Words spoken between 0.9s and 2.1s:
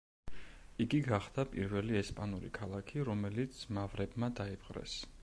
გახდა პირველი